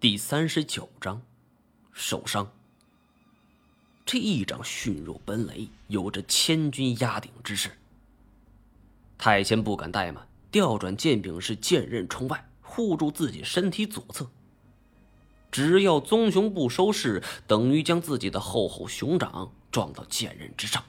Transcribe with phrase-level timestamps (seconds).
[0.00, 1.20] 第三十九章，
[1.92, 2.52] 受伤。
[4.06, 7.72] 这一掌迅若奔雷，有着千钧压顶之势。
[9.18, 14.30] 太监不敢怠慢，调转剑柄是剑刃冲外，护住自己身体左侧。
[15.50, 20.84] 只要棕熊不收势，等于将自己的厚厚熊掌撞到剑刃之上。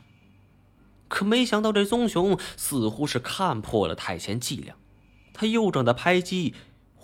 [1.08, 4.76] 可没想到，这棕熊似乎是看破了太监伎俩，
[5.34, 6.54] 他右掌的拍击。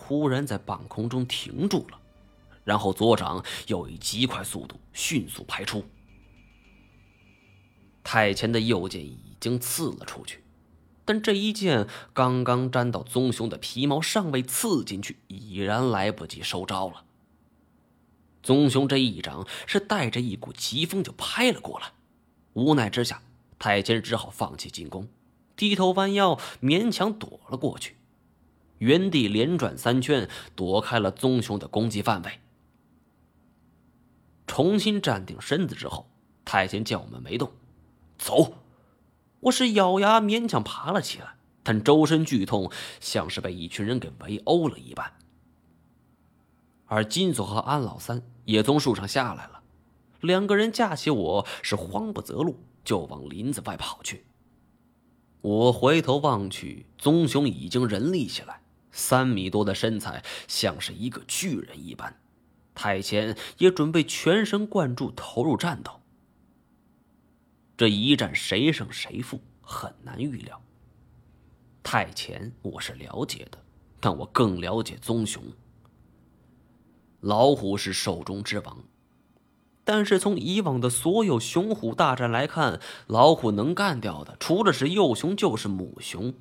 [0.07, 1.99] 忽然在半空中停住了，
[2.63, 5.83] 然后左掌又以极快速度迅速拍出。
[8.03, 10.43] 太前的右剑已经刺了出去，
[11.03, 17.03] 但这一剑刚刚沾到棕熊的皮毛，尚未刺进去，已然来不及收招了。
[18.43, 21.93] 棕熊这一掌是带着一股疾风就拍了过来，
[22.53, 23.23] 无奈之下，
[23.57, 25.07] 太监只好放弃进攻，
[25.55, 27.95] 低头弯腰勉强躲了过去。
[28.85, 32.39] 原地连转三圈，躲开了棕熊的攻击范围。
[34.45, 36.07] 重新站定身子之后，
[36.45, 37.51] 太监叫我们没动，
[38.19, 38.53] 走。
[39.39, 45.13] 我是咬牙勉强爬了起来，但周身剧痛，像是被一群人给围殴了一般。
[46.85, 49.63] 而金锁和安老三也从树上下来了，
[50.21, 54.27] 两个人架起我，是慌不择路，就往林子外跑去。
[55.41, 58.61] 我回头望去，棕熊已经人立起来。
[58.95, 62.17] 三米多的身材像是一个巨人一般，
[62.73, 65.91] 太前也准备全神贯注投入战斗。
[67.75, 70.61] 这一战谁胜谁负很难预料。
[71.83, 73.57] 太前我是了解的，
[73.99, 75.43] 但我更了解棕熊。
[77.19, 78.85] 老虎是兽中之王，
[79.83, 86.33] 但是从以往的所有雄虎大战来看，老虎能干掉的除了是幼熊就是母熊。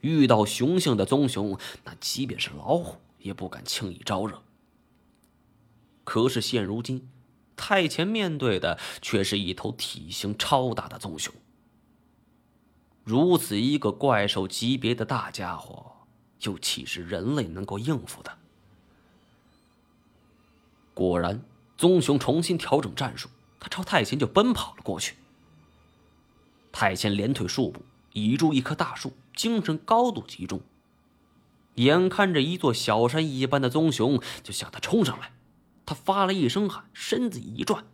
[0.00, 4.42] 遇到雄性的棕熊，那即便是老虎也不敢轻易招惹。
[6.04, 7.08] 可是现如今，
[7.56, 11.32] 太前面对的却是一头体型超大的棕熊。
[13.04, 15.92] 如此一个怪兽级别的大家伙，
[16.42, 18.38] 又岂是人类能够应付的？
[20.94, 21.42] 果然，
[21.76, 25.16] 棕熊重新调整战术，他朝太前就奔跑了过去。
[26.72, 27.82] 太前连退数步。
[28.12, 30.60] 倚住一棵大树，精神高度集中。
[31.76, 35.32] 眼看着一座小山一般的棕熊就向他冲上来，
[35.86, 37.84] 他发了一声喊，身子一转，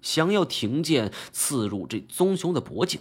[0.00, 3.00] 想要挺剑刺入这棕熊的脖颈。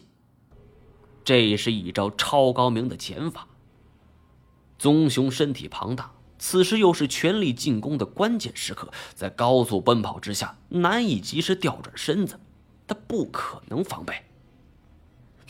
[1.23, 3.47] 这是一招超高明的剑法。
[4.77, 12.37] 棕熊身体庞大，此时又是全力进攻的关键时刻，在高速奔跑之下，难以及时调转身子，
[12.85, 14.13] 他不可能防备。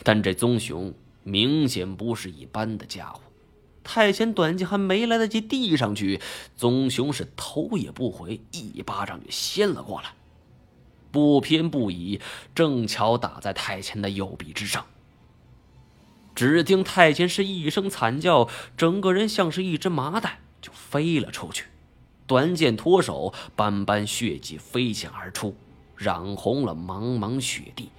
[0.02, 3.20] 但这棕熊明显不是一般的家伙，
[3.82, 6.20] 太前短剑还没来得及递上去，
[6.56, 10.12] 棕熊是头也不回，一巴掌就掀了过来，
[11.10, 12.20] 不偏不倚，
[12.54, 14.84] 正巧打在太前的右臂之上。
[16.34, 21.66] 只听太前是一声惨叫，整个人像是一只麻袋就飞了出去，
[22.26, 25.54] 短剑脱手，斑斑血迹飞溅而出，
[25.96, 27.90] 染红了茫茫雪地。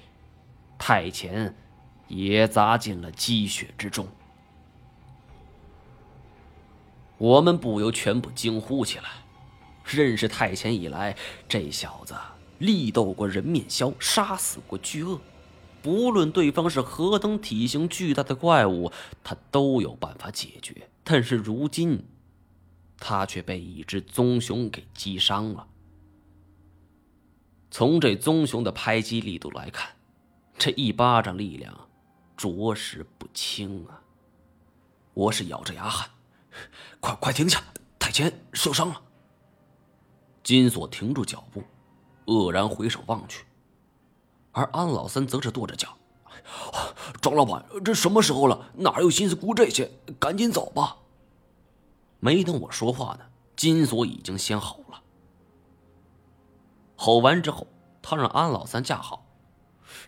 [0.78, 1.56] 太前。
[2.08, 4.08] 也砸进了积雪之中，
[7.18, 9.10] 我们不由全部惊呼起来。
[9.86, 11.16] 认识太前以来，
[11.48, 12.16] 这小子
[12.58, 15.20] 力斗过人面枭，杀死过巨鳄，
[15.82, 18.92] 不论对方是何等体型巨大的怪物，
[19.24, 20.90] 他都有办法解决。
[21.04, 22.04] 但是如今，
[22.98, 25.68] 他却被一只棕熊给击伤了。
[27.70, 29.92] 从这棕熊的拍击力度来看，
[30.58, 31.88] 这一巴掌力量。
[32.36, 34.02] 着实不轻啊！
[35.14, 36.10] 我是咬着牙喊
[37.00, 37.64] ：“快快停下！
[37.98, 39.02] 太监受伤了。”
[40.44, 41.64] 金锁停住脚步，
[42.26, 43.46] 愕然回首望去，
[44.52, 45.98] 而安老三则是跺着脚
[47.22, 48.70] ：“庄老板，这什么时候了？
[48.76, 49.90] 哪有心思顾这些？
[50.20, 50.98] 赶紧走吧！”
[52.20, 53.26] 没等我说话呢，
[53.56, 55.02] 金锁已经先吼了。
[56.98, 57.68] 吼完之后，
[58.02, 59.26] 他让安老三架好，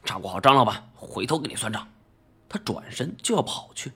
[0.03, 1.88] 照顾好张老板，回头跟你算账。
[2.49, 3.91] 他转身就要跑去，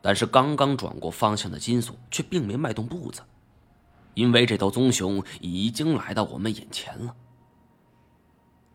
[0.00, 3.22] 但是刚刚转过方向的金锁却并没迈动步子，
[4.14, 7.16] 因为这头棕熊已经来到我们眼前了。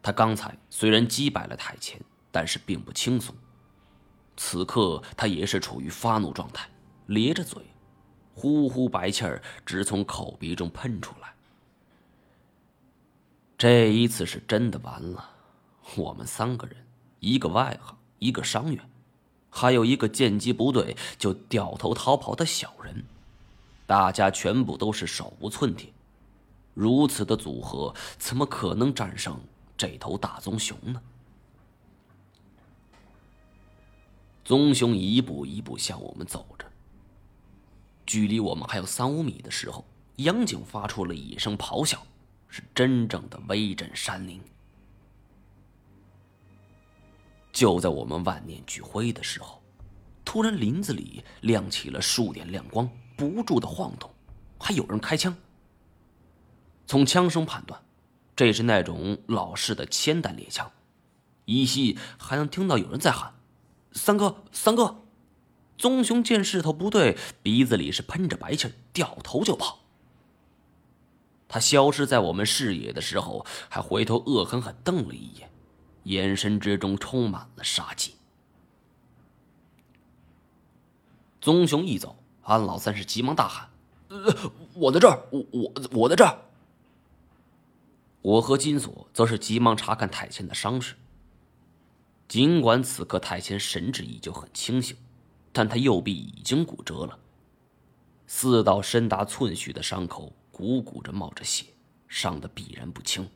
[0.01, 1.99] 他刚才虽然击败了太前，
[2.31, 3.35] 但是并不轻松。
[4.37, 6.69] 此刻他也是处于发怒状态，
[7.07, 7.61] 咧着嘴，
[8.33, 11.33] 呼呼白气儿直从口鼻中喷出来。
[13.57, 15.29] 这一次是真的完了，
[15.95, 16.86] 我们三个人。
[17.19, 18.89] 一个外行，一个伤员，
[19.49, 23.03] 还有一个见机不对就掉头逃跑的小人。
[23.85, 25.93] 大家全部都是手无寸铁，
[26.73, 29.39] 如此的组合怎么可能战胜
[29.77, 31.01] 这头大棕熊呢？
[34.43, 36.65] 棕熊一步一步向我们走着，
[38.05, 39.85] 距离我们还有三五米的时候，
[40.17, 42.01] 杨景发出了一声咆哮，
[42.47, 44.41] 是真正的威震山林。
[47.57, 49.59] 就在我们万念俱灰的时候，
[50.24, 54.13] 突然林子里亮起了数点亮光，不住的晃动，
[54.59, 55.36] 还有人开枪。
[56.86, 57.83] 从枪声判断，
[58.36, 60.71] 这是那种老式的铅弹猎枪，
[61.45, 63.33] 依稀还能听到有人在喊。
[63.92, 65.01] 三哥，三哥！
[65.80, 69.80] 棕熊见势头不对，鼻子里是喷着白气，掉头就跑。
[71.48, 75.50] 他消失在我们视野的时候，还回头恶狠狠瞪了一眼，
[76.07, 78.15] 眼神之中充满了杀气。
[81.42, 83.69] 棕熊一走，安老三是急忙大喊
[84.07, 86.39] ：“呃，我在这儿，我我我在这儿！”
[88.21, 90.95] 我和金锁则是急忙查看太谦的伤势。
[92.27, 94.95] 尽管此刻太谦神志依旧很清醒，
[95.51, 97.19] 但他右臂已经骨折了，
[98.27, 101.65] 四道深达寸许的伤口鼓鼓着冒着血，
[102.07, 103.30] 伤得必然不轻。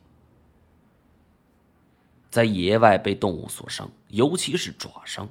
[2.32, 5.28] 在野外被动物所伤，尤其是爪伤，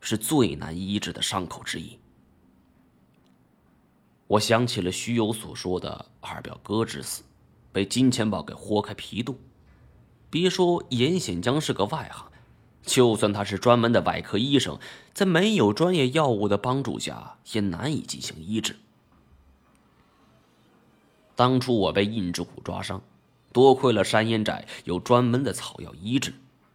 [0.00, 1.98] 是最难医治的伤口之一。
[4.28, 7.24] 我想起了徐友所说的二表哥之死，
[7.72, 9.36] 被金钱豹给豁开皮肚。
[10.30, 12.30] 别说严显江是个外行。
[12.82, 14.78] 就算他是专门的外科医生，
[15.12, 18.76] 在没有专业药物的帮助下，也难以进行医治。
[21.34, 23.02] 当初我被印之虎抓伤，
[23.52, 26.32] 多亏了山烟寨有专门的草药医治，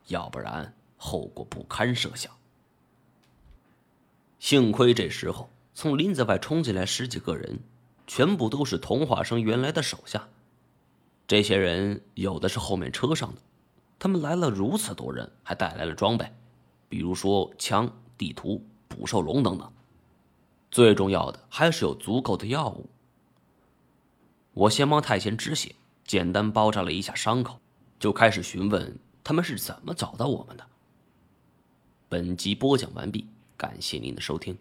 [0.10, 2.32] 要不然后果不堪设想。
[4.40, 7.60] 幸亏这时候从林子外冲进来十几个人，
[8.06, 10.28] 全部都是童话生原来的手下。
[11.28, 13.42] 这些人有的是后面车上的。
[13.98, 16.32] 他们来了如此多人，还带来了装备，
[16.88, 19.72] 比如说枪、地图、捕兽笼等等。
[20.72, 22.90] 最重要的还是有足够的药物。
[24.54, 25.76] 我先帮太贤止血，
[26.06, 27.60] 简单包扎了一下伤口，
[28.00, 28.98] 就开始询问
[29.30, 30.66] 他们是怎么找到我们的。
[32.10, 34.58] 本集播讲完毕，感谢您的收听。